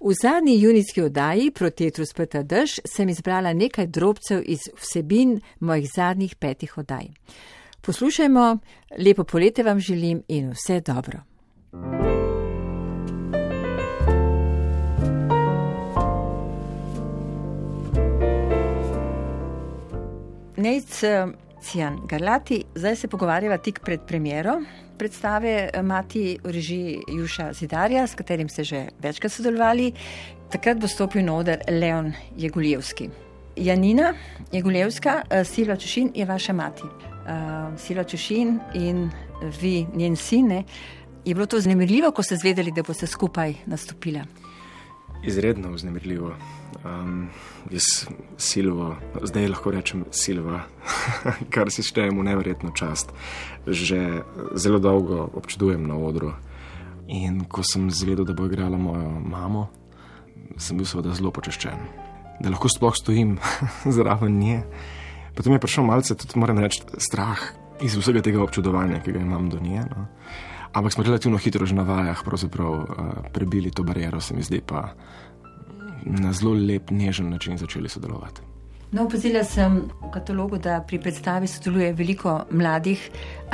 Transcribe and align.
V 0.00 0.14
zadnji 0.22 0.60
junijski 0.60 1.02
oddaji 1.02 1.50
Protetru 1.50 2.06
speta 2.06 2.40
dež 2.42 2.78
sem 2.88 3.08
izbrala 3.08 3.52
nekaj 3.52 3.86
drobcev 3.86 4.40
iz 4.46 4.62
vsebin 4.80 5.40
mojih 5.60 5.90
zadnjih 5.92 6.36
petih 6.36 6.78
oddaj. 6.78 7.10
Poslušajmo, 7.80 8.58
lepo 8.98 9.24
poletje 9.24 9.64
vam 9.64 9.80
želim 9.80 10.22
in 10.28 10.50
vse 10.50 10.80
dobro. 10.80 11.20
Nec 20.56 21.02
Cijan 21.62 22.00
Garlati, 22.08 22.64
zdaj 22.74 22.96
se 22.96 23.08
pogovarjava 23.08 23.58
tik 23.58 23.80
pred 23.84 24.00
premjero 24.06 24.62
predstave 25.00 25.70
Mati 25.82 26.36
v 26.44 26.52
režiji 26.52 27.00
Juša 27.08 27.52
Zidarja, 27.56 28.04
s 28.04 28.12
katerim 28.14 28.48
ste 28.52 28.64
že 28.64 28.80
večkrat 29.00 29.32
sodelovali. 29.32 29.92
Takrat 30.52 30.76
bo 30.76 30.88
stopil 30.88 31.24
na 31.24 31.38
oder 31.40 31.64
Leon 31.72 32.12
Jeguljevski. 32.36 33.08
Janina 33.56 34.12
Jeguljevska, 34.52 35.22
Silva 35.44 35.76
Čušin 35.76 36.12
je 36.14 36.24
vaša 36.28 36.52
mati. 36.52 36.84
Uh, 36.84 37.72
Silva 37.80 38.04
Čušin 38.04 38.58
in 38.74 39.08
vi, 39.60 39.86
njen 39.94 40.16
sine. 40.16 40.64
Je 41.24 41.34
bilo 41.34 41.46
to 41.46 41.56
vznemirljivo, 41.56 42.10
ko 42.12 42.22
ste 42.22 42.36
zvedeli, 42.36 42.72
da 42.72 42.82
boste 42.82 43.06
skupaj 43.06 43.54
nastopili? 43.66 44.20
Izredno 45.22 45.70
vznemirljivo. 45.72 46.34
Um, 46.84 47.28
jaz 47.70 48.06
Silvo, 48.36 48.96
zdaj 49.22 49.48
lahko 49.48 49.70
rečem 49.70 50.04
Silva, 50.10 50.62
kar 51.54 51.68
si 51.68 51.84
štejem 51.84 52.16
v 52.16 52.24
nevrjetno 52.30 52.72
čast. 52.72 53.12
Že 53.66 54.24
zelo 54.56 54.80
dolgo 54.80 55.28
občudujem 55.36 55.84
na 55.84 55.98
odru. 56.00 56.32
In 57.10 57.44
ko 57.44 57.60
sem 57.66 57.90
zvedel, 57.90 58.24
da 58.24 58.32
bo 58.32 58.46
igrala 58.48 58.78
mojo 58.78 59.10
mamo, 59.20 59.68
sem 60.56 60.78
bil 60.78 60.88
seveda 60.88 61.12
zelo 61.18 61.34
počaščen, 61.34 61.80
da 62.40 62.52
lahko 62.52 62.70
sploh 62.70 62.96
stojim 62.96 63.36
zraven 63.96 64.38
nje. 64.38 64.62
Potem 65.36 65.52
je 65.52 65.62
prišel 65.62 65.84
malce, 65.84 66.16
tudi 66.16 66.38
moram 66.40 66.62
reči, 66.62 66.86
strah 66.96 67.42
iz 67.84 67.96
vsega 67.96 68.22
tega 68.24 68.40
občudovanja, 68.44 69.02
ki 69.04 69.12
ga 69.12 69.20
imam 69.20 69.50
do 69.52 69.60
nje. 69.60 69.84
No. 69.90 70.06
Ampak 70.72 70.92
smo 70.92 71.04
relativno 71.04 71.38
hitro 71.38 71.66
že 71.66 71.74
na 71.74 71.82
vajah 71.82 72.22
uh, 72.72 72.86
prebili 73.32 73.70
to 73.70 73.82
bariero, 73.82 74.20
se 74.20 74.34
mi 74.34 74.42
zdi 74.42 74.60
pa 74.66 74.94
na 76.06 76.32
zelo 76.32 76.54
lep, 76.54 76.90
nežen 76.90 77.30
način 77.30 77.58
začeli 77.58 77.88
sodelovati. 77.88 78.49
No, 78.90 79.04
opazila 79.06 79.44
sem 79.46 79.84
v 79.86 80.08
katalogu, 80.10 80.58
da 80.58 80.80
pri 80.82 80.98
predstavi 80.98 81.46
sodeluje 81.46 81.92
veliko 81.94 82.40
mladih 82.50 82.98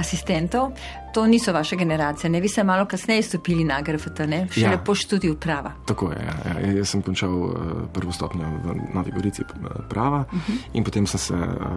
asistentov. 0.01 0.71
To 1.13 1.27
niso 1.27 1.53
vaše 1.53 1.77
generacije, 1.77 2.31
ne 2.31 2.41
vi 2.41 2.49
ste 2.49 2.65
malo 2.65 2.87
kasneje 2.87 3.23
stopili 3.23 3.65
na 3.65 3.81
GRFT, 3.81 4.19
ne 4.29 4.41
še 4.53 4.61
ja. 4.61 4.95
študij 4.95 5.35
prava. 5.41 5.73
Tako 5.87 6.11
je. 6.13 6.25
Ja, 6.25 6.37
ja. 6.61 6.73
Jaz 6.79 6.93
sem 6.93 7.03
končal 7.03 7.33
uh, 7.33 7.53
prvo 7.93 8.13
stopnjo 8.13 8.49
v 8.65 8.77
Novi 8.95 9.13
Gorici 9.13 9.43
eh, 9.43 9.83
prava 9.89 10.25
uh 10.25 10.33
mhm. 10.33 10.53
-huh. 10.53 10.59
in 10.73 10.85
potem 10.85 11.07
sem 11.07 11.21
se 11.21 11.35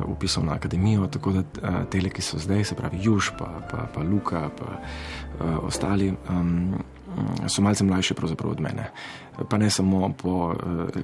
upisal 0.08 0.44
na 0.44 0.54
akademijo, 0.54 1.08
tako 1.08 1.32
da 1.32 1.44
tele, 1.90 2.10
ki 2.10 2.22
so 2.22 2.40
zdaj, 2.40 2.64
se 2.64 2.76
pravi 2.76 2.98
Juž, 3.02 3.32
pa, 3.38 3.62
pa, 3.72 3.88
pa 3.94 4.02
Luka, 4.02 4.50
pa 4.50 4.66
uh, 5.46 5.64
ostali. 5.64 6.14
Um, 6.30 6.76
so 7.48 7.62
malce 7.62 7.84
mlajši 7.84 8.16
od 8.44 8.60
mene. 8.60 8.92
Pa 9.50 9.58
ne 9.58 9.70
samo 9.70 10.14
po 10.14 10.54
uh, 10.54 10.56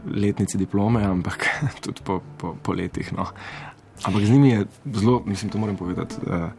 letnici 0.06 0.58
diplome, 0.58 1.04
ampak 1.04 1.48
tudi 1.84 2.02
po, 2.04 2.22
po, 2.38 2.56
po 2.62 2.74
letih. 2.74 3.14
No. 3.14 3.26
Ampak 4.04 4.26
z 4.26 4.30
njimi 4.30 4.50
je 4.50 4.66
zelo, 4.94 5.24
mislim, 5.26 5.52
to 5.52 5.58
moram 5.58 5.76
povedati. 5.76 6.16
Uh, 6.28 6.50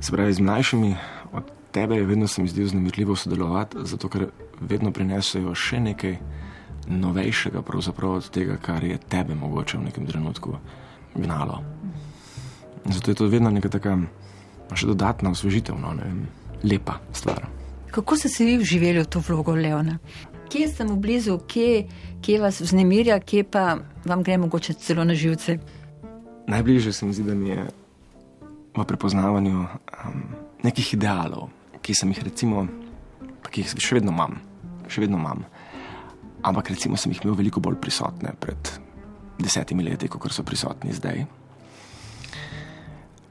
se 0.00 0.12
pravi, 0.12 0.32
z 0.32 0.40
mlajšimi 0.40 0.96
od 1.32 1.44
tebe 1.72 1.96
je 1.96 2.04
vedno 2.04 2.26
se 2.26 2.42
mi 2.42 2.48
zdelo 2.48 2.68
znamirljivo 2.68 3.16
sodelovati, 3.16 3.76
zato 3.82 4.08
ker 4.08 4.26
vedno 4.60 4.92
prinesajo 4.92 5.54
še 5.54 5.80
nekaj 5.80 6.16
novejšega, 6.88 7.62
pravzaprav 7.62 8.18
od 8.18 8.30
tega, 8.30 8.56
kar 8.56 8.84
je 8.84 8.98
tebe 8.98 9.34
mogoče 9.34 9.78
v 9.78 9.84
nekem 9.84 10.06
trenutku 10.06 10.56
gnalo. 11.14 11.60
Zato 12.84 13.10
je 13.10 13.14
to 13.14 13.28
vedno 13.28 13.50
neka 13.50 13.68
taka, 13.68 13.98
še 14.74 14.86
dodatna 14.86 15.30
osvežitev, 15.30 15.78
no, 15.78 15.92
ne 15.94 16.08
vem, 16.08 16.26
lepa 16.64 16.98
stvar. 17.12 17.59
Kako 17.90 18.16
ste 18.16 18.28
se 18.28 18.44
vi 18.44 18.56
vživeli 18.56 19.02
v 19.02 19.06
to 19.10 19.18
vlogo 19.18 19.54
Leona? 19.54 19.98
Kje 20.50 20.68
ste 20.68 20.84
mu 20.84 20.96
blizu, 20.96 21.38
kje, 21.46 21.86
kje 22.22 22.40
vas 22.40 22.60
vznemirja, 22.60 23.18
kje 23.20 23.44
pa 23.44 23.78
vam 24.04 24.22
gre 24.22 24.38
mogoče 24.38 24.74
celo 24.78 25.04
na 25.04 25.14
živce? 25.14 25.58
Najbližje 26.46 26.92
se 26.92 27.06
mi 27.06 27.12
zdi, 27.12 27.22
da 27.26 27.34
mi 27.34 27.50
je 27.50 27.66
v 28.76 28.84
prepoznavanju 28.84 29.58
um, 29.58 30.22
nekih 30.62 30.94
idealov, 30.94 31.50
ki 31.82 31.94
sem 31.94 32.10
jih 32.14 32.22
recimo, 32.30 32.66
pa 33.42 33.50
ki 33.50 33.66
jih 33.66 33.74
še 33.82 33.98
vedno 33.98 34.14
imam, 34.14 34.38
še 34.86 35.02
vedno 35.02 35.18
imam. 35.18 35.44
Ampak 36.46 36.70
recimo 36.70 36.96
sem 36.96 37.10
jih 37.10 37.24
imel 37.24 37.38
veliko 37.42 37.60
bolj 37.60 37.78
prisotne 37.82 38.34
pred 38.38 38.74
desetimi 39.38 39.82
leti, 39.82 40.08
kot 40.08 40.30
so 40.30 40.46
prisotni 40.46 40.94
zdaj. 40.94 41.26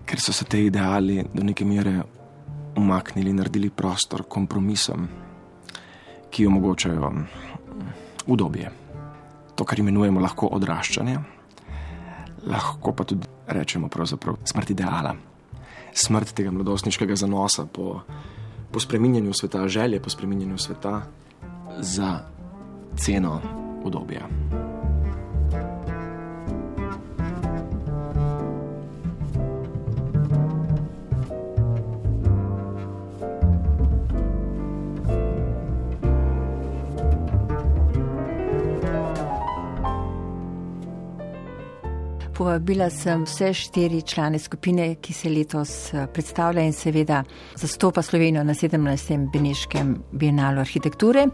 Ker 0.03 0.19
so 0.19 0.35
se 0.35 0.45
te 0.45 0.65
ideali 0.67 1.23
do 1.33 1.43
neke 1.43 1.65
mere 1.65 2.01
umaknili, 2.79 3.33
naredili 3.33 3.69
prostor 3.69 4.23
kompromisom, 4.27 5.07
ki 6.29 6.47
omogočajo 6.47 7.11
udobje. 8.27 8.71
To, 9.55 9.65
kar 9.65 9.79
imenujemo 9.79 10.21
lahko 10.23 10.47
odraščanje, 10.55 11.17
lahko 12.47 12.93
pa 12.95 13.03
tudi 13.03 13.27
rečemo 13.47 13.89
smrt 14.45 14.69
ideala, 14.69 15.15
smrt 15.93 16.33
tega 16.33 16.51
mladostniškega 16.51 17.15
zanosa 17.15 17.65
po, 17.65 18.01
po 18.71 18.79
spreminjanju 18.79 19.33
sveta, 19.33 19.67
želje 19.67 20.01
po 20.01 20.09
spreminjanju 20.09 20.57
sveta 20.57 21.01
za 21.79 22.19
ceno 22.95 23.41
udobja. 23.83 24.27
Povabila 42.49 42.87
sem 42.89 43.27
vse 43.29 43.51
štiri 43.53 43.99
člane 44.01 44.39
skupine, 44.41 44.95
ki 44.95 45.13
se 45.13 45.29
letos 45.29 45.93
eh, 45.93 46.07
predstavlja 46.13 46.63
in 46.65 46.73
seveda 46.73 47.19
zastopa 47.55 48.01
Slovenijo 48.01 48.41
na 48.43 48.55
17. 48.57 49.27
Beneškem 49.33 49.91
bienalu 50.11 50.59
arhitekture. 50.59 51.27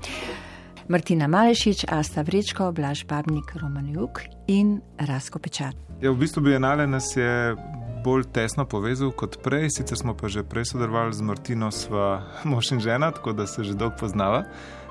Martina 0.88 1.28
Malešič, 1.28 1.86
Asta 1.88 2.22
Vrečko, 2.22 2.72
Blaž 2.72 3.06
Babnik, 3.08 3.56
Roman 3.56 3.88
Juk 3.96 4.20
in 4.48 4.82
Rasko 5.00 5.40
Pečat. 5.40 5.80
Ja, 6.02 6.12
v 6.12 6.20
bistvu 6.20 6.44
bienale 6.44 6.84
nas 6.88 7.16
je 7.16 7.56
bolj 8.04 8.28
tesno 8.36 8.68
povezal 8.68 9.16
kot 9.16 9.40
prej, 9.40 9.72
sicer 9.72 9.96
smo 9.96 10.18
pa 10.20 10.28
že 10.28 10.44
prej 10.44 10.76
sodelovali 10.76 11.16
z 11.16 11.24
Martino, 11.24 11.72
sva 11.72 12.28
mož 12.44 12.76
in 12.76 12.84
žena, 12.84 13.16
tako 13.16 13.32
da 13.32 13.48
se 13.48 13.64
že 13.64 13.72
dolgo 13.72 13.96
poznava. 14.04 14.44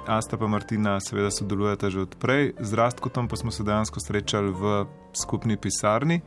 Asta 0.07 0.37
pa 0.37 0.47
Martina 0.47 0.99
seveda 1.01 1.31
sodelujeta 1.31 1.89
že 1.91 2.05
odprej, 2.05 2.53
z 2.61 2.73
Rastkotom 2.77 3.29
pa 3.29 3.37
smo 3.37 3.51
se 3.51 3.65
dejansko 3.65 4.01
srečali 4.01 4.53
v 4.53 4.85
skupni 5.17 5.57
pisarni, 5.57 6.21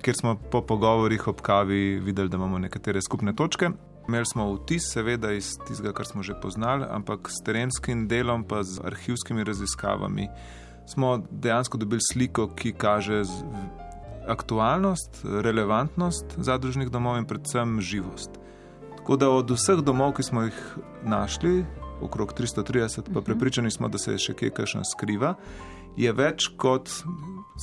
kjer 0.00 0.16
smo 0.16 0.36
po 0.36 0.62
pogovorih 0.64 1.28
ob 1.28 1.40
kavi 1.44 2.00
videli, 2.00 2.28
da 2.28 2.36
imamo 2.40 2.58
nekatere 2.58 3.02
skupne 3.04 3.36
točke. 3.36 3.68
Imeli 4.08 4.24
smo 4.24 4.46
vtis, 4.54 4.88
seveda 4.92 5.32
iz 5.36 5.58
tistega, 5.68 5.92
kar 5.92 6.06
smo 6.08 6.22
že 6.22 6.40
poznali, 6.40 6.86
ampak 6.88 7.28
s 7.28 7.44
terenskim 7.44 8.06
delom, 8.08 8.44
pa 8.48 8.62
z 8.64 8.80
arhivskimi 8.80 9.44
raziskavami, 9.44 10.28
smo 10.88 11.18
dejansko 11.30 11.76
dobili 11.78 12.00
sliko, 12.00 12.48
ki 12.56 12.72
kaže 12.72 13.22
aktualnost, 14.28 15.20
relevantnost 15.24 16.40
zadružnih 16.40 16.88
domov 16.88 17.18
in 17.20 17.28
predvsem 17.28 17.80
živost. 17.80 18.40
Tako 18.96 19.16
da 19.16 19.28
od 19.28 19.52
vseh 19.52 19.84
domov, 19.84 20.16
ki 20.16 20.24
smo 20.24 20.48
jih 20.48 20.56
našli, 21.04 21.66
okrog 22.02 22.32
330, 22.32 23.02
pa 23.02 23.20
mhm. 23.20 23.24
prepričani 23.24 23.70
smo, 23.70 23.88
da 23.88 23.98
se 23.98 24.18
še 24.18 24.34
kaj 24.34 24.50
kakšno 24.50 24.84
skriva, 24.84 25.34
je 25.96 26.12
več 26.12 26.50
kot 26.56 26.90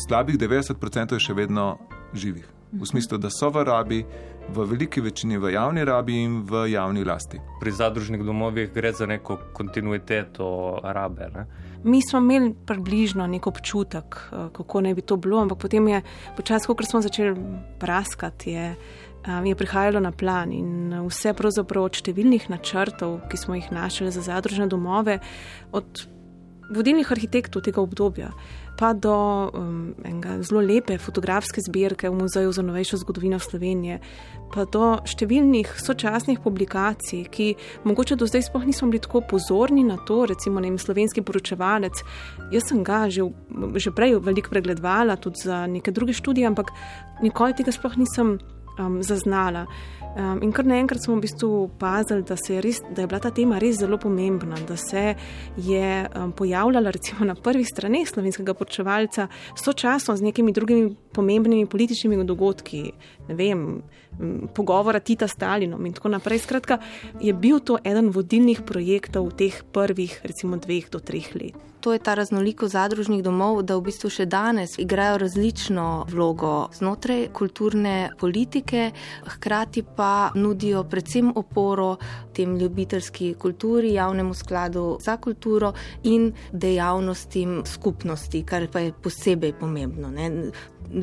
slabih 0.05 0.37
90% 0.39 1.19
še 1.19 1.33
vedno 1.33 1.75
živih. 2.13 2.47
V 2.71 2.77
mhm. 2.77 2.85
smislu, 2.91 3.17
da 3.17 3.29
so 3.31 3.49
v 3.49 3.63
rabi, 3.63 4.01
v 4.49 4.65
veliki 4.69 5.01
večini 5.01 5.37
v 5.37 5.53
javni 5.53 5.85
rabi 5.85 6.17
in 6.23 6.41
v 6.45 6.67
javni 6.69 7.03
lasti. 7.03 7.39
Pri 7.59 7.71
zadružnih 7.71 8.23
domovih 8.23 8.73
gre 8.73 8.91
za 8.93 9.05
neko 9.05 9.37
kontinuiteto 9.53 10.79
rabe. 10.83 11.29
Ne? 11.33 11.45
Mi 11.83 12.01
smo 12.01 12.19
imeli 12.19 12.53
približno 12.65 13.27
nek 13.27 13.47
občutek, 13.47 14.05
eh, 14.15 14.49
kako 14.53 14.81
naj 14.81 14.93
bi 14.93 15.01
to 15.01 15.17
bilo, 15.17 15.41
ampak 15.41 15.57
potem 15.57 15.88
je 15.88 16.01
počasi, 16.38 16.67
ko 16.67 16.75
smo 16.83 17.01
začeli 17.01 17.35
praskati, 17.79 18.51
je 18.51 18.75
je 19.25 19.56
prihajalo 19.56 20.00
na 20.00 20.12
plan 20.12 20.51
in 20.54 20.94
vse 21.07 21.33
pravzaprav 21.33 21.89
od 21.89 21.98
številnih 21.98 22.50
načrtov, 22.50 23.24
ki 23.30 23.38
smo 23.38 23.56
jih 23.57 23.72
našli 23.74 24.12
za 24.13 24.22
zadružne 24.22 24.68
domove, 24.69 25.19
od 25.72 26.06
vodilnih 26.69 27.12
arhitektov 27.12 27.62
tega 27.66 27.81
obdobja, 27.81 28.31
pa 28.75 28.92
do 28.94 29.13
um, 29.54 29.94
zelo 30.42 30.62
lepe 30.66 30.98
fotografske 30.98 31.62
zbirke 31.62 32.10
v 32.10 32.18
Muzeju 32.18 32.51
za 32.51 32.63
novejšo 32.66 32.98
zgodovino 33.04 33.39
Slovenije, 33.39 34.00
pa 34.51 34.66
do 34.66 34.95
številnih 35.06 35.69
sočasnih 35.80 36.42
publikacij, 36.44 37.25
ki 37.31 37.48
mogoče 37.86 38.18
do 38.19 38.27
zdaj 38.27 38.50
sploh 38.50 38.66
nismo 38.68 38.89
bili 38.92 39.04
tako 39.04 39.22
pozorni 39.30 39.86
na 39.86 40.00
to, 40.07 40.25
recimo 40.25 40.60
ne, 40.60 40.74
slovenski 40.77 41.24
poročevalec. 41.25 42.01
Jaz 42.51 42.68
sem 42.72 42.83
ga 42.83 43.06
že, 43.13 43.30
že 43.80 43.94
prej 43.95 44.19
veliko 44.19 44.51
pregledovala, 44.51 45.19
tudi 45.22 45.45
za 45.45 45.66
neke 45.69 45.94
druge 45.95 46.18
študije, 46.18 46.50
ampak 46.50 46.74
nikoli 47.24 47.56
tega 47.56 47.72
sploh 47.72 47.95
nisem 48.01 48.38
um, 48.80 49.04
zaznala. 49.04 49.66
Um, 50.16 50.39
in 50.44 50.51
kar 50.56 50.66
naenkrat 50.66 51.04
smo 51.04 51.18
v 51.18 51.25
bistvu 51.25 51.50
opazili, 51.66 52.24
da, 52.24 52.38
da 52.95 53.01
je 53.01 53.07
bila 53.07 53.19
ta 53.19 53.31
tema 53.36 53.60
res 53.60 53.80
zelo 53.81 53.98
pomembna, 53.98 54.56
da 54.68 54.77
se 54.77 55.16
je 55.57 55.89
um, 56.07 56.31
pojavljala 56.31 56.92
recimo 56.92 57.25
na 57.25 57.36
prvih 57.36 57.68
straneh 57.68 58.07
slovenskega 58.07 58.54
poročevalca 58.54 59.27
sočasno 59.56 60.16
z 60.16 60.24
nekimi 60.24 60.54
drugimi 60.56 60.95
pomembnimi 61.15 61.69
političnimi 61.71 62.23
dogodki, 62.27 62.83
vem, 63.27 63.83
pogovora 64.56 65.00
Tita 65.00 65.27
Stalinom 65.27 65.85
in 65.85 65.95
tako 65.95 66.12
naprej. 66.15 66.44
Skratka, 66.45 66.79
je 67.21 67.33
bil 67.33 67.59
to 67.59 67.79
eden 67.83 68.12
vodilnih 68.15 68.63
projektov 68.67 69.31
v 69.31 69.39
teh 69.44 69.63
prvih, 69.71 70.19
recimo, 70.23 70.59
dveh 70.59 70.91
do 70.91 71.00
treh 71.00 71.31
let 71.35 71.65
to 71.85 71.94
je 71.94 72.00
ta 72.00 72.15
raznolikost 72.17 72.73
zadružnih 72.73 73.21
domov, 73.23 73.59
da 73.62 73.75
v 73.77 73.85
bistvu 73.85 74.09
še 74.09 74.25
danes 74.25 74.71
igrajo 74.81 75.19
različno 75.21 75.83
vlogo 76.09 76.71
znotraj 76.73 77.27
kulturne 77.29 78.09
politike, 78.17 78.88
hkrati 79.35 79.83
pa 79.97 80.31
nudijo 80.33 80.81
predvsem 80.89 81.29
oporo 81.38 82.00
tem 82.33 82.57
ljubiteljski 82.57 83.35
kulturi, 83.38 83.94
javnemu 83.94 84.33
skladu 84.33 84.88
za 85.06 85.19
kulturo 85.21 85.75
in 86.03 86.31
dejavnostim 86.51 87.62
skupnosti, 87.69 88.41
kar 88.41 88.65
pa 88.73 88.81
je 88.88 88.95
posebej 89.06 89.53
pomembno. 89.59 90.09
Ne? 90.09 90.31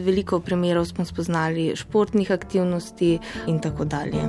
Veliko 0.03 0.41
primerov 0.41 0.85
smo 0.91 1.05
spoznali 1.05 1.73
športnih 1.77 2.31
aktivnosti 2.31 3.19
in 3.47 3.61
tako 3.61 3.85
dalje. 3.85 4.27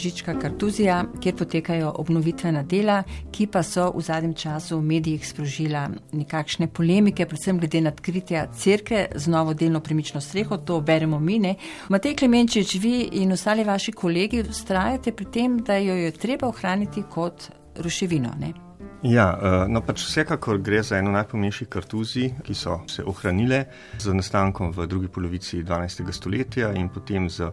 Žička 0.00 0.34
Kartuzija, 0.40 1.04
kjer 1.20 1.34
potekajo 1.36 1.90
obnovitvena 1.98 2.62
dela, 2.62 3.02
ki 3.32 3.46
pa 3.52 3.60
so 3.62 3.90
v 3.92 4.00
zadnjem 4.00 4.32
času 4.34 4.78
v 4.78 4.86
medijih 4.94 5.26
sprožila 5.28 5.82
nekakšne 6.16 6.70
polemike, 6.72 7.26
predvsem 7.28 7.58
glede 7.60 7.82
na 7.84 7.92
odkritja 7.92 8.46
crkve 8.56 9.02
z 9.14 9.28
novo 9.28 9.54
delno 9.54 9.80
premično 9.80 10.20
streho, 10.20 10.56
to 10.56 10.80
beremo 10.80 11.20
mine. 11.20 11.54
Matej 11.88 12.16
Klemenčič, 12.16 12.74
vi 12.80 12.96
in 13.20 13.36
ostali 13.36 13.64
vaši 13.64 13.92
kolegi 13.92 14.40
ustrajate 14.40 15.12
pri 15.12 15.28
tem, 15.28 15.60
da 15.60 15.76
jo 15.76 15.94
je 15.94 16.16
treba 16.16 16.48
ohraniti 16.48 17.04
kot 17.10 17.50
ruševino. 17.76 18.34
Ne? 18.40 18.69
Ja, 19.00 19.30
eh, 19.32 19.62
no 19.72 19.80
pač 19.80 20.02
vsekakor 20.04 20.58
gre 20.60 20.82
za 20.84 20.98
eno 21.00 21.08
najpomembnejših 21.14 21.68
kartuzij, 21.72 22.34
ki 22.44 22.54
so 22.54 22.82
se 22.84 23.00
ohranile 23.00 23.62
z 23.96 24.12
nastankom 24.12 24.74
v 24.76 24.84
drugi 24.86 25.08
polovici 25.08 25.62
12. 25.64 26.12
stoletja 26.12 26.68
in 26.76 26.90
potem 26.92 27.30
z 27.30 27.48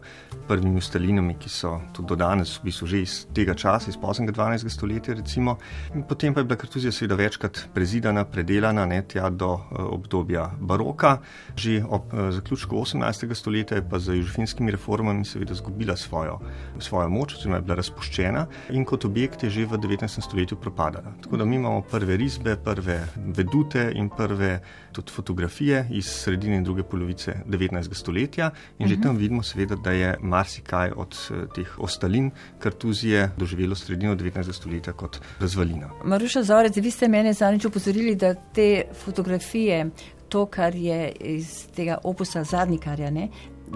prvimi 0.47 0.75
ustalinami, 0.75 1.37
ki 1.39 1.49
so 1.49 1.71
tudi 1.95 2.07
do 2.11 2.15
danes 2.19 2.57
v 2.59 2.67
bistvu 2.67 2.87
že 2.87 2.99
iz 2.99 3.13
tega 3.31 3.55
časa, 3.55 3.87
iz 3.87 3.95
poznega 3.95 4.35
12. 4.35 4.67
stoletja 4.67 5.15
recimo. 5.15 5.55
In 5.95 6.03
potem 6.03 6.33
pa 6.33 6.43
je 6.43 6.49
bila 6.51 6.57
kartuzija 6.59 6.91
seveda 6.91 7.15
večkrat 7.15 7.69
prezidana, 7.73 8.25
predelana, 8.25 8.85
ne 8.85 8.99
tja 9.07 9.29
do 9.29 9.53
uh, 9.55 9.87
obdobja 9.87 10.51
baroka. 10.59 11.21
Že 11.55 11.79
ob 11.87 12.11
uh, 12.11 12.27
zaključku 12.35 12.75
18. 12.75 13.33
stoletja 13.33 13.79
je 13.79 13.87
pa 13.87 13.99
z 13.99 14.19
južfinskimi 14.19 14.71
reformami 14.71 15.23
seveda 15.23 15.55
zgubila 15.55 15.95
svojo, 15.95 16.41
svojo 16.79 17.07
moč, 17.09 17.39
oziroma 17.39 17.55
je 17.55 17.61
bila 17.61 17.79
razpuščena 17.79 18.45
in 18.75 18.83
kot 18.83 19.05
objekt 19.05 19.43
je 19.43 19.49
že 19.49 19.65
v 19.65 19.79
19. 19.79 20.19
stoletju 20.21 20.59
propadala. 20.59 21.15
Tako 21.23 21.36
da 21.37 21.45
mi 21.45 21.55
imamo 21.55 21.81
prve 21.81 22.17
risbe, 22.17 22.55
prve 22.55 23.07
vedute 23.15 23.91
in 23.95 24.09
prve 24.09 24.61
tudi 24.91 25.11
fotografije 25.11 25.87
iz 25.91 26.05
sredine 26.05 26.55
in 26.55 26.63
druge 26.63 26.83
polovice 26.83 27.33
19. 27.45 27.93
stoletja. 27.93 28.51
In 28.79 28.87
že 28.87 28.93
uh 28.93 28.99
-huh. 28.99 29.03
tam 29.03 29.17
vidimo, 29.17 29.43
seveda, 29.43 29.75
da 29.75 29.91
je 29.91 30.17
marsikaj 30.21 30.91
od 30.95 31.15
eh, 31.31 31.45
teh 31.55 31.79
ostalin 31.79 32.31
kartuzije 32.59 33.31
doživelo 33.37 33.75
sredino 33.75 34.15
19. 34.15 34.53
stoletja 34.53 34.93
kot 34.93 35.19
razvalina. 35.39 35.89
Maruša 36.03 36.43
Zorec, 36.43 36.77
vi 36.77 36.91
ste 36.91 37.07
mene 37.07 37.33
zadnjič 37.33 37.65
upozorili, 37.65 38.15
da 38.15 38.33
te 38.33 38.83
fotografije, 39.05 39.89
to, 40.29 40.45
kar 40.45 40.75
je 40.75 41.11
iz 41.19 41.67
tega 41.75 41.97
opusa 42.03 42.43
zadnjikarja, 42.43 43.11
ne, 43.11 43.29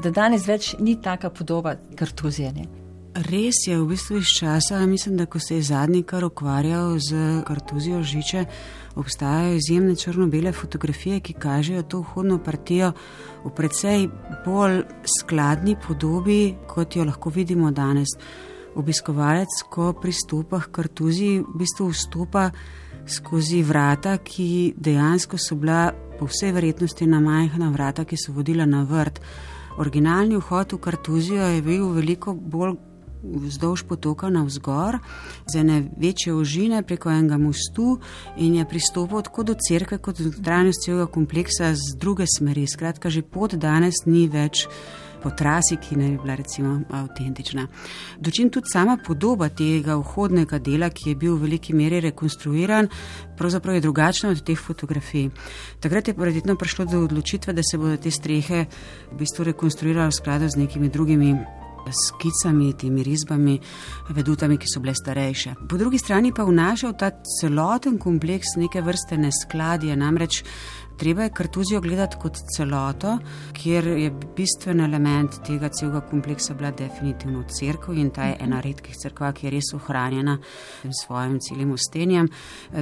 da 0.04 0.10
danes 0.10 0.48
več 0.48 0.76
ni 0.80 1.02
taka 1.02 1.30
podoba 1.30 1.76
kartuzije. 1.96 2.54
Ne. 2.54 2.81
Res 3.12 3.68
je, 3.68 3.76
v 3.76 3.90
bistvu 3.92 4.22
iz 4.22 4.30
časa, 4.40 4.78
mislim, 4.88 5.18
da 5.20 5.26
ko 5.26 5.40
se 5.40 5.58
je 5.58 5.64
zadnji 5.68 6.04
kar 6.08 6.24
ukvarjal 6.24 6.96
z 6.96 7.42
kartuzijo 7.44 8.04
žiče, 8.04 8.46
obstajajo 8.96 9.56
izjemne 9.56 9.96
črno-bele 9.96 10.54
fotografije, 10.56 11.20
ki 11.20 11.34
kažejo 11.34 11.84
to 11.84 12.00
vhodno 12.00 12.38
partijo 12.40 12.94
v 13.44 13.50
precej 13.52 14.08
bolj 14.46 14.86
skladni 15.04 15.76
podobi, 15.88 16.56
kot 16.68 16.96
jo 16.96 17.04
lahko 17.04 17.30
vidimo 17.30 17.72
danes. 17.72 18.14
Obiskovalec, 18.76 19.60
ko 19.70 19.92
pristopa 19.94 20.62
k 20.62 20.72
kartuziji, 20.72 21.42
v 21.44 21.58
bistvu 21.60 21.90
vstopa 21.92 22.46
skozi 23.08 23.60
vrata, 23.64 24.16
ki 24.24 24.72
dejansko 24.78 25.36
so 25.38 25.58
bila 25.60 25.92
po 26.20 26.30
vsej 26.32 26.56
verjetnosti 26.56 27.08
na 27.08 27.20
majhna 27.20 27.74
vrata, 27.76 28.08
ki 28.08 28.16
so 28.16 28.32
vodila 28.32 28.66
na 28.66 28.86
vrt. 28.88 29.20
Originalni 29.84 30.40
vhod 30.40 30.78
v 30.78 30.80
kartuzijo 30.80 31.52
je 31.58 31.62
bil 31.62 31.92
veliko 31.92 32.34
bolj 32.34 32.78
vzdolž 33.24 33.84
potoka 33.84 34.30
na 34.30 34.44
vzgor, 34.44 35.00
z 35.48 35.56
ene 35.56 35.84
večje 35.98 36.34
ožine 36.34 36.84
preko 36.84 37.12
enega 37.12 37.38
mostu 37.38 38.00
in 38.38 38.56
je 38.56 38.66
pristopil 38.66 39.22
tako 39.22 39.44
do 39.44 39.56
cerkve, 39.68 39.98
kot 39.98 40.22
do 40.22 40.32
trajnosti 40.32 40.86
celega 40.86 41.06
kompleksa 41.06 41.74
z 41.76 41.96
druge 41.98 42.26
smeri. 42.28 42.68
Skratka, 42.68 43.10
že 43.10 43.22
pot 43.22 43.56
danes 43.56 44.06
ni 44.06 44.28
več. 44.28 44.68
Po 45.22 45.30
trasi, 45.30 45.76
ki 45.78 46.00
naj 46.00 46.10
bi 46.10 46.18
bila 46.18 46.36
recimo 46.36 46.80
avtentična. 46.90 47.68
Dočim 48.18 48.50
tudi 48.50 48.72
sama 48.74 48.98
podoba 48.98 49.52
tega 49.54 49.94
vhodnega 50.02 50.58
dela, 50.58 50.90
ki 50.90 51.12
je 51.12 51.16
bil 51.16 51.36
v 51.36 51.46
veliki 51.46 51.78
meri 51.78 52.00
rekonstruiran, 52.02 52.90
pravzaprav 53.38 53.78
je 53.78 53.86
drugačna 53.86 54.34
od 54.34 54.42
teh 54.42 54.58
fotografij. 54.58 55.30
Takrat 55.80 56.08
je 56.08 56.18
verjetno 56.18 56.58
prišlo 56.58 56.90
do 56.90 57.06
odločitve, 57.06 57.54
da 57.54 57.62
se 57.62 57.78
bodo 57.78 58.02
te 58.02 58.10
strehe 58.10 58.66
v 59.12 59.18
bistvu 59.22 59.46
rekonstruirale 59.54 60.10
v 60.10 60.18
skladu 60.18 60.50
z 60.50 60.58
nekimi 60.58 60.90
drugimi 60.90 61.36
skicami, 61.90 62.74
temi 62.74 63.04
risbami, 63.04 63.60
vedutami, 64.10 64.58
ki 64.58 64.70
so 64.70 64.80
bile 64.80 64.94
starejše. 64.96 65.56
Po 65.70 65.78
drugi 65.78 65.98
strani 65.98 66.34
pa 66.34 66.44
vnašal 66.44 66.94
ta 66.98 67.12
celoten 67.40 67.98
kompleks 67.98 68.56
neke 68.58 68.82
vrste 68.82 69.18
neskladje, 69.18 69.96
namreč 69.96 70.44
treba 71.02 71.24
je 71.24 71.30
kartuzijo 71.34 71.82
gledati 71.82 72.18
kot 72.22 72.38
celoto, 72.56 73.18
kjer 73.54 73.88
je 73.88 74.12
bistven 74.38 74.84
element 74.86 75.40
tega 75.48 75.70
celega 75.74 76.02
kompleksa 76.06 76.54
bila 76.54 76.70
definitivno 76.72 77.42
crkva 77.50 77.96
in 77.98 78.12
ta 78.14 78.28
je 78.30 78.36
ena 78.40 78.60
redkih 78.62 78.94
crkva, 79.02 79.32
ki 79.34 79.48
je 79.48 79.52
res 79.56 79.72
ohranjena 79.74 80.38
s 80.84 81.02
svojim 81.06 81.40
celim 81.42 81.72
ustenjem. 81.74 82.30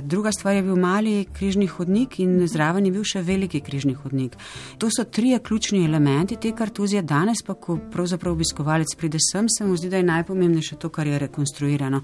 Druga 0.01 0.33
stvar 0.35 0.57
je 0.57 0.65
bil 0.67 0.75
mali 0.75 1.13
križni 1.33 1.67
hodnik 1.67 2.19
in 2.19 2.43
zraven 2.47 2.89
je 2.89 2.91
bil 2.91 3.07
še 3.07 3.21
veliki 3.23 3.61
križni 3.63 3.95
hodnik. 3.95 4.35
To 4.83 4.91
so 4.91 5.07
trije 5.07 5.39
ključni 5.39 5.85
elementi 5.85 6.35
te 6.35 6.51
kartuzije. 6.51 7.05
Danes 7.07 7.39
pa, 7.47 7.55
ko 7.55 7.77
pravzaprav 7.91 8.35
obiskovalec 8.35 8.95
pride 8.99 9.23
sem, 9.31 9.47
se 9.47 9.63
mu 9.63 9.79
zdi, 9.79 9.89
da 9.89 10.03
je 10.03 10.09
najpomembnejše 10.11 10.75
to, 10.75 10.91
kar 10.91 11.07
je 11.07 11.23
rekonstruirano. 11.23 12.03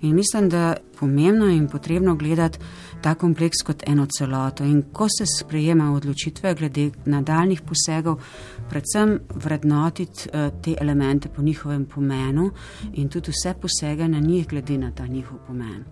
In 0.00 0.14
mislim, 0.14 0.48
da 0.48 0.58
je 0.68 0.76
pomembno 1.00 1.46
in 1.46 1.68
potrebno 1.68 2.16
gledati 2.16 2.58
ta 3.00 3.14
kompleks 3.14 3.62
kot 3.64 3.82
eno 3.86 4.06
celoto. 4.06 4.64
In 4.64 4.82
ko 4.92 5.06
se 5.08 5.24
sprejema 5.26 5.92
odločitve 5.92 6.54
glede 6.54 6.90
nadaljnih 7.04 7.62
posegov, 7.62 8.20
predvsem 8.70 9.18
vrednotiti 9.34 10.28
uh, 10.28 10.62
te 10.62 10.74
elemente 10.80 11.28
po 11.28 11.42
njihovem 11.42 11.84
pomenu 11.84 12.50
in 12.92 13.08
tudi 13.08 13.30
vse 13.30 13.54
posege 13.60 14.08
na 14.08 14.18
njih 14.18 14.48
glede 14.48 14.78
na 14.78 14.90
ta 14.90 15.06
njihov 15.06 15.38
pomen. 15.46 15.84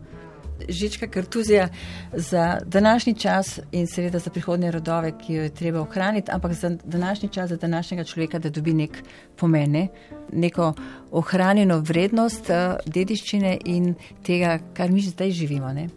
Žička 0.69 1.07
kartuzija 1.07 1.69
za 2.13 2.59
današnji 2.65 3.15
čas 3.15 3.61
in 3.73 3.87
seveda 3.87 4.19
za 4.19 4.31
prihodnje 4.31 4.71
rodove, 4.71 5.13
ki 5.19 5.35
jo 5.35 5.43
je 5.43 5.55
treba 5.55 5.81
ohraniti, 5.81 6.31
ampak 6.33 6.53
za 6.53 6.71
današnji 6.85 7.29
čas, 7.29 7.51
za 7.51 7.57
današnjega 7.57 8.05
človeka, 8.05 8.39
da 8.39 8.51
dobi 8.51 8.73
nek 8.73 9.03
pomene, 9.37 9.89
neko 10.33 10.73
ohranjeno 11.11 11.79
vrednost 11.79 12.51
uh, 12.51 12.77
dediščine 12.87 13.59
in 13.65 13.95
tega, 14.23 14.59
kar 14.75 14.91
mi 14.91 15.01
zdaj 15.01 15.31
živimo. 15.31 15.73
Ne? 15.73 15.89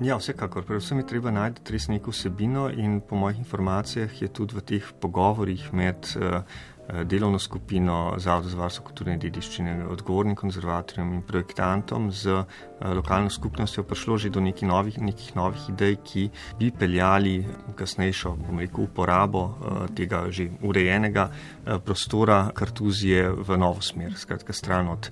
Ja, 0.00 0.16
vsekakor. 0.16 0.64
Predvsem 0.64 0.98
je 0.98 1.06
treba 1.06 1.30
najti 1.30 1.74
res 1.74 1.90
neko 1.92 2.14
vsebino 2.14 2.70
in 2.72 3.02
po 3.04 3.18
mojih 3.20 3.38
informacijah 3.42 4.22
je 4.22 4.28
tudi 4.32 4.56
v 4.56 4.62
teh 4.64 4.86
pogovorjih 5.00 5.66
med 5.76 6.08
uh, 6.16 6.40
eh, 6.88 7.04
delovno 7.04 7.38
skupino 7.38 8.14
Zavod 8.16 8.48
za 8.48 8.56
varstvo 8.56 8.84
kulturne 8.86 9.18
dediščine, 9.20 9.74
odgovornim 9.92 10.38
konzervatorjem 10.40 11.12
in 11.18 11.22
projektantom 11.22 12.08
z 12.12 12.32
eh, 12.32 12.56
lokalno 12.80 13.30
skupnostjo 13.30 13.84
prišlo 13.84 14.18
že 14.18 14.30
do 14.30 14.40
nekih 14.40 14.68
novih, 14.68 14.98
nekih 14.98 15.36
novih 15.36 15.68
idej, 15.68 15.96
ki 16.04 16.30
bi 16.58 16.70
peljali 16.70 17.44
kasnejšo 17.76 18.36
rekel, 18.58 18.84
uporabo 18.84 19.42
tega 19.96 20.24
že 20.30 20.48
urejenega 20.62 21.30
prostora 21.84 22.50
kartuzije 22.54 23.30
v 23.30 23.56
novo 23.56 23.80
smer, 23.80 24.14
skratka 24.16 24.52
stran 24.52 24.88
od 24.88 25.10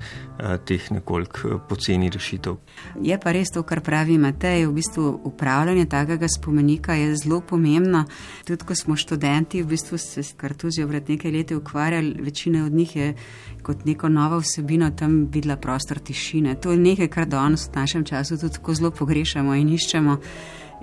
teh 0.64 0.90
nekoliko 0.90 1.58
poceni 1.68 2.10
rešitev. 2.10 2.56
Je 3.02 3.18
pa 3.20 3.32
res 3.32 3.52
to, 3.52 3.62
kar 3.62 3.80
pravi 3.80 4.18
Matej, 4.18 4.66
v 4.66 4.72
bistvu 4.72 5.20
upravljanje 5.24 5.86
takega 5.86 6.28
spomenika 6.28 6.94
je 6.94 7.16
zelo 7.16 7.40
pomembno. 7.40 8.04
Tudi 8.46 8.64
ko 8.64 8.74
smo 8.74 8.96
študenti, 8.96 9.62
v 9.62 9.74
bistvu 9.74 9.98
se 9.98 10.22
s 10.22 10.32
kartuzijo 10.32 10.88
pred 10.88 11.08
nekaj 11.08 11.32
leti 11.32 11.54
ukvarjali, 11.54 12.16
večina 12.22 12.64
od 12.64 12.72
njih 12.72 12.96
je 12.96 13.14
kot 13.62 13.84
neko 13.84 14.08
novo 14.08 14.38
vsebino 14.40 14.90
tam 14.90 15.26
videla 15.32 15.56
prostor 15.56 15.98
tišine. 15.98 16.54
To 16.62 16.72
je 16.72 16.78
nekaj, 16.78 17.08
kar 17.08 17.26
danes 17.26 17.57
v 17.66 17.76
našem 17.76 18.04
času 18.04 18.38
tudi 18.38 18.54
tako 18.54 18.74
zelo 18.74 18.90
pogrešamo 18.90 19.54
in 19.54 19.68
iščemo. 19.74 20.16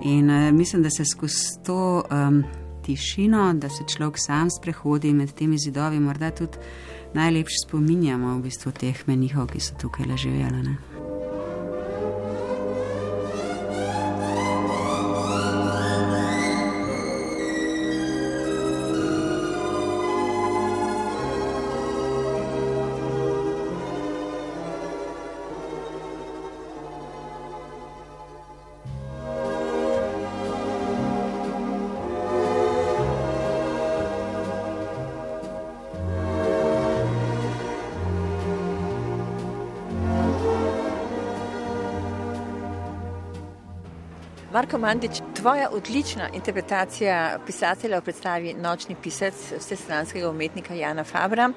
In 0.03 0.29
uh, 0.29 0.51
mislim, 0.51 0.83
da 0.83 0.89
se 0.89 1.05
skozi 1.05 1.63
to 1.65 2.03
um, 2.11 2.43
tišino, 2.85 3.53
da 3.53 3.69
se 3.69 3.83
človek 3.95 4.15
sam 4.19 4.49
sprehodi 4.51 5.13
med 5.13 5.31
temi 5.31 5.57
zidovi, 5.57 5.99
morda 5.99 6.31
tudi 6.31 6.57
najlepše 7.13 7.63
spominjamo 7.67 8.35
v 8.37 8.41
bistvu 8.41 8.71
teh 8.71 9.07
menihov, 9.07 9.47
ki 9.53 9.59
so 9.59 9.77
tukaj 9.79 10.05
ležali. 10.05 10.75
Marko 44.55 44.77
Mandič, 44.77 45.19
tvoja 45.35 45.67
odlična 45.71 46.29
interpretacija 46.33 47.39
pisatelja 47.45 47.97
v 47.99 48.03
predstavi 48.07 48.53
Nočni 48.53 48.95
pisec 49.03 49.35
vsestranskega 49.59 50.29
umetnika 50.29 50.73
Jana 50.73 51.03
Fabra 51.03 51.49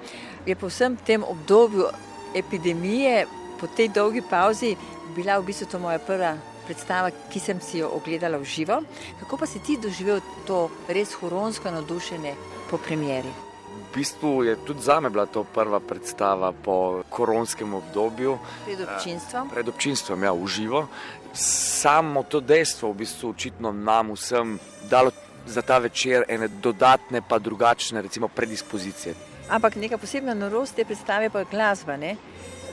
je 0.47 0.57
po 0.59 0.67
vsem 0.67 0.97
tem 1.07 1.23
obdobju 1.23 1.87
epidemije, 2.35 3.26
po 3.61 3.71
tej 3.71 3.93
dolgi 3.95 4.23
pauzi, 4.31 4.75
bila 5.14 5.38
v 5.38 5.47
bistvu 5.47 5.71
to 5.71 5.78
moja 5.78 6.02
prva 6.02 6.35
predstava, 6.67 7.14
ki 7.31 7.40
sem 7.40 7.61
si 7.62 7.78
jo 7.78 7.95
ogledala 7.95 8.43
v 8.43 8.45
živo. 8.45 8.83
Kako 9.21 9.38
pa 9.38 9.47
si 9.47 9.62
ti 9.62 9.78
doživel 9.78 10.19
to 10.47 10.67
res 10.88 11.14
huronsko 11.14 11.71
navdušenje 11.71 12.35
po 12.71 12.83
premjeri? 12.83 13.48
Bistvu 13.95 14.45
je 14.45 14.57
tudi 14.66 14.83
za 14.83 15.00
me 15.00 15.11
bila 15.11 15.26
to 15.26 15.45
prva 15.45 15.80
predstava 15.80 16.52
po 16.52 17.02
koronskem 17.11 17.75
obdobju. 17.75 18.38
Pred 18.64 18.80
občinstvom? 18.80 19.49
Pred 19.50 19.68
občinstvom, 19.68 20.23
ja, 20.23 20.33
v 20.33 20.47
živo 20.47 20.87
samo 21.35 22.23
to 22.23 22.40
dejstvo, 22.40 22.92
v 22.92 22.97
bistvu, 22.97 23.30
očitno 23.30 23.73
nam 23.73 24.12
vsem 24.12 24.59
dalo 24.90 25.11
za 25.47 25.62
ta 25.62 25.78
večer 25.78 26.25
ene 26.28 26.49
dodatne, 26.49 27.23
pa 27.23 27.38
drugačne, 27.38 28.02
recimo, 28.02 28.28
predispozicije. 28.28 29.14
Ampak 29.49 29.76
neka 29.76 29.99
posebna 29.99 30.35
norost 30.35 30.76
te 30.76 30.85
predstave 30.85 31.30
pa 31.30 31.38
je 31.38 31.50
glasba. 31.50 31.97
Ne? 31.97 32.16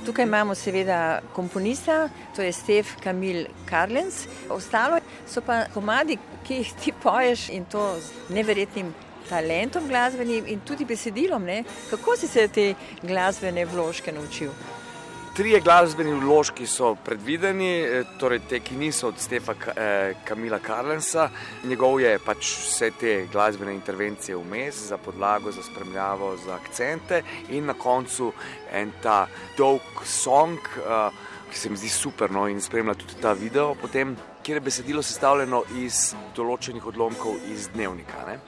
Tukaj 0.05 0.25
imamo 0.25 0.55
seveda 0.55 1.21
komponista, 1.33 2.09
to 2.35 2.41
je 2.41 2.51
Stef 2.53 2.95
Kamil 3.03 3.45
Karlens, 3.65 4.27
ostalo 4.49 4.99
so 5.27 5.41
pa 5.41 5.65
komadi, 5.73 6.17
ki 6.43 6.59
jih 6.61 6.73
ti 6.83 6.93
poješ 7.03 7.49
in 7.49 7.65
to 7.65 7.95
z 7.99 8.33
neverjetnim 8.35 8.93
talentom 9.29 9.87
glasbenim 9.87 10.47
in 10.47 10.61
tudi 10.65 10.85
besedilom. 10.85 11.43
Ne? 11.43 11.63
Kako 11.89 12.17
si 12.17 12.27
se 12.27 12.47
te 12.47 12.73
glasbene 13.03 13.65
vložke 13.65 14.11
naučil? 14.11 14.51
Trije 15.35 15.59
glasbeni 15.59 16.13
vložki 16.13 16.63
so 16.67 16.93
predvideni, 16.95 17.71
eh, 17.81 18.03
torej 18.19 18.39
te, 18.49 18.59
ki 18.63 18.77
niso 18.79 19.07
od 19.07 19.17
Stefa 19.19 19.51
eh, 19.51 20.13
Kamila 20.23 20.59
Karlensa. 20.59 21.29
Njegov 21.63 21.99
je 21.99 22.13
pač 22.23 22.53
vse 22.61 22.91
te 22.99 23.15
glasbene 23.31 23.73
intervencije 23.75 24.37
vmes, 24.37 24.79
za 24.87 24.97
podlago, 24.97 25.51
za 25.51 25.63
spremljavo, 25.63 26.37
za 26.45 26.55
akcente 26.55 27.21
in 27.49 27.65
na 27.65 27.73
koncu 27.73 28.31
en 28.71 28.93
ta 29.03 29.27
dolg 29.57 30.05
song, 30.05 30.57
eh, 30.79 31.11
ki 31.51 31.59
se 31.59 31.69
mi 31.69 31.77
zdi 31.77 31.89
super 31.89 32.31
no, 32.31 32.47
in 32.47 32.61
spremlja 32.61 32.93
tudi 32.93 33.19
ta 33.21 33.33
video, 33.33 33.75
potem, 33.75 34.15
kjer 34.43 34.55
je 34.55 34.67
besedilo 34.71 35.03
sestavljeno 35.03 35.65
iz 35.83 36.13
določenih 36.35 36.87
odlomkov 36.87 37.43
iz 37.51 37.67
dnevnika. 37.75 38.23
Ne? 38.31 38.39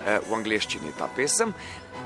V 0.00 0.32
angleščini 0.32 0.88
je 0.88 0.96
ta 0.96 1.10
pesem. 1.12 1.52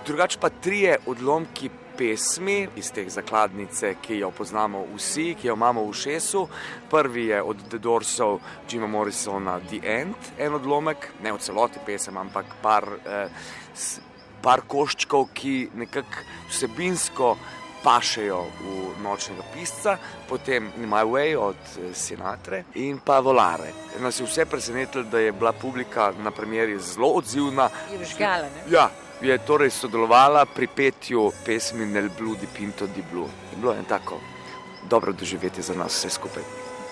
Drugače 0.06 0.40
pa 0.42 0.48
trije 0.50 0.96
odlomki 1.06 1.70
pesmi 1.96 2.68
iz 2.76 2.90
te 2.92 3.04
zakladnice, 3.10 3.94
ki 4.02 4.18
jo 4.18 4.30
poznamo 4.34 4.84
vsi, 4.96 5.34
ki 5.40 5.48
jo 5.48 5.54
imamo 5.54 5.84
v 5.86 5.94
šesu. 5.94 6.46
Prvi 6.90 7.26
je 7.26 7.42
od 7.42 7.62
The 7.70 7.78
Doorsov, 7.78 8.40
Jima 8.70 8.86
Morrisona, 8.86 9.60
The 9.60 9.80
End, 10.00 10.32
en 10.38 10.54
odlomek, 10.58 11.10
ne 11.22 11.32
v 11.32 11.38
celoti 11.38 11.82
pesem, 11.86 12.16
ampak 12.18 12.56
par, 12.62 12.88
eh, 13.06 13.28
par 14.42 14.66
koščkov, 14.68 15.28
ki 15.34 15.70
nekako 15.74 16.26
vsebinsko 16.50 17.36
pašejo 17.84 18.40
v 18.60 19.02
nočnega 19.02 19.44
pisca, 19.54 19.98
potem 20.28 20.72
In 20.80 20.88
My 20.88 21.04
Way 21.04 21.36
od 21.36 21.56
eh, 21.56 21.94
Sinatre 21.94 22.64
in 22.74 22.98
pa 23.04 23.20
Volare. 23.20 23.72
Nas 24.00 24.20
je 24.20 24.26
vse 24.26 24.46
presenetilo, 24.46 25.04
da 25.04 25.18
je 25.18 25.32
bila 25.32 25.52
publika 25.52 26.12
na 26.18 26.30
premjeri 26.30 26.78
zelo 26.78 27.08
odzivna. 27.20 27.68
Je 27.92 27.98
vžgala, 27.98 28.48
ne? 28.48 28.64
Ja, 28.72 28.90
je 29.20 29.38
torej 29.38 29.70
sodelovala 29.70 30.46
pri 30.46 30.66
petju 30.66 31.32
pesmi 31.44 31.86
Nel 31.86 32.08
Blue 32.18 32.36
di 32.40 32.46
Pinto 32.46 32.86
di 32.86 33.02
Blue. 33.12 33.28
Je 33.52 33.56
bilo 33.60 33.72
je 33.72 33.84
tako 33.88 34.20
dobro 34.90 35.12
doživeti 35.12 35.62
za 35.62 35.74
nas 35.74 35.92
vse 35.92 36.10
skupaj. 36.10 36.42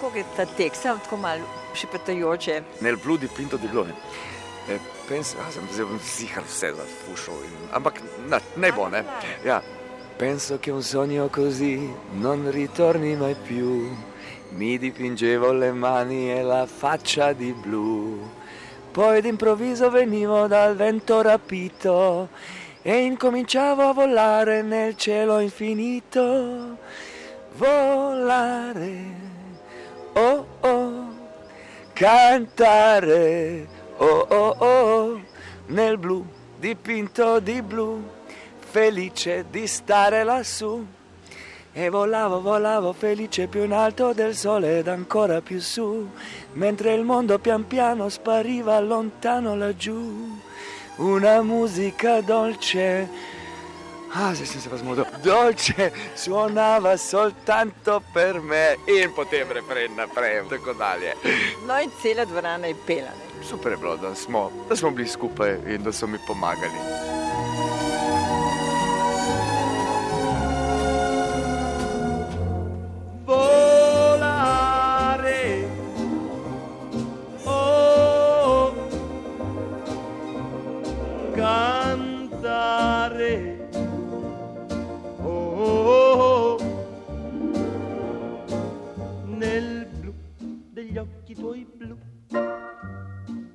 Kako 0.00 0.16
je 0.16 0.24
ta 0.36 0.46
tekst, 0.46 0.82
tako 0.82 1.16
malo 1.16 1.44
šepetajoče? 1.74 2.62
Nel 2.80 2.96
Blue 2.96 3.18
di 3.18 3.28
Pinto 3.36 3.56
di 3.56 3.68
Blue. 3.68 3.86
E, 4.68 4.78
penso, 5.08 5.36
ah, 5.40 5.50
sem 5.50 5.62
zdaj 5.72 5.86
zihar 6.16 6.44
vse 6.46 6.72
zafušal, 6.76 7.34
ampak 7.72 7.98
na, 8.28 8.38
ne 8.56 8.72
bo, 8.72 8.88
ne. 8.88 9.04
Ja. 9.44 9.60
Penso 10.22 10.60
che 10.60 10.70
un 10.70 10.84
sogno 10.84 11.26
così 11.26 11.92
non 12.12 12.48
ritorni 12.48 13.16
mai 13.16 13.34
più. 13.34 13.90
Mi 14.50 14.78
dipingevo 14.78 15.50
le 15.50 15.72
mani 15.72 16.30
e 16.30 16.42
la 16.42 16.64
faccia 16.64 17.32
di 17.32 17.52
blu. 17.52 18.20
Poi 18.92 19.20
d'improvviso 19.20 19.90
venivo 19.90 20.46
dal 20.46 20.76
vento 20.76 21.22
rapito 21.22 22.28
e 22.82 22.98
incominciavo 22.98 23.82
a 23.82 23.92
volare 23.92 24.62
nel 24.62 24.96
cielo 24.96 25.40
infinito. 25.40 26.76
Volare, 27.56 28.94
oh 30.12 30.46
oh, 30.60 31.04
cantare, 31.94 33.66
oh 33.96 34.26
oh 34.28 34.56
oh, 34.56 35.20
nel 35.66 35.98
blu 35.98 36.24
dipinto 36.62 37.40
di 37.40 37.60
blu, 37.60 38.08
felice 38.72 39.44
di 39.50 39.66
stare 39.66 40.24
lassù. 40.24 40.82
E 41.74 41.88
volavo, 41.90 42.40
volavo 42.40 42.92
felice 42.94 43.46
più 43.46 43.64
in 43.64 43.72
alto 43.72 44.14
del 44.14 44.34
sole 44.34 44.78
ed 44.78 44.88
ancora 44.88 45.40
più 45.40 45.60
su, 45.60 46.08
mentre 46.54 46.94
il 46.94 47.02
mondo 47.02 47.38
pian 47.38 47.66
piano 47.66 48.08
spariva 48.08 48.78
lontano 48.80 49.54
laggiù. 49.56 50.38
Una 50.96 51.42
musica 51.42 52.20
dolce, 52.20 53.08
ah, 54.12 54.34
se 54.34 54.44
si 54.44 54.58
fa 54.58 54.76
smodo, 54.76 55.06
dolce, 55.22 55.92
suonava 56.14 56.96
soltanto 56.96 58.02
per 58.12 58.40
me 58.40 58.78
in 58.86 59.12
potem 59.12 59.50
refren 59.52 59.94
naprej, 59.94 60.46
tako 60.48 60.72
dalje. 60.72 61.16
No 61.66 61.78
in 61.78 61.90
cela 62.00 62.24
dvorana 62.24 62.66
je 62.66 62.74
pela. 62.86 63.10
Ne? 63.10 63.44
Super 63.44 63.72
je 63.72 63.78
bilo, 63.78 63.96
da 63.96 64.14
smo, 64.14 64.50
da 64.68 64.76
smo 64.76 64.90
bili 64.90 65.08
skupaj 65.08 65.58
in 65.66 65.82
da 65.82 65.92
so 65.92 66.06
mi 66.06 66.18
pomagali. 66.26 67.21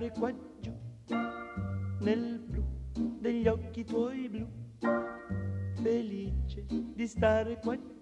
Stare 0.00 0.12
qua 0.18 0.32
giù, 0.60 0.72
nel 2.00 2.40
blu 2.46 2.64
degli 3.20 3.46
occhi 3.46 3.84
tuoi 3.84 4.30
blu, 4.30 4.46
felice 5.82 6.64
di 6.94 7.06
stare 7.06 7.58
qua 7.58 7.76
giù. 7.76 7.99